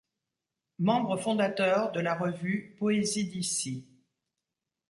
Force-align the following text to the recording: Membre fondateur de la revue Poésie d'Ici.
Membre 0.79 1.15
fondateur 1.15 1.91
de 1.91 1.99
la 1.99 2.15
revue 2.15 2.75
Poésie 2.79 3.25
d'Ici. 3.29 3.87